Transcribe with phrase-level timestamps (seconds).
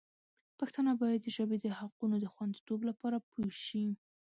[0.59, 3.85] پښتانه باید د ژبې د حقونو د خوندیتوب لپاره پوه شي.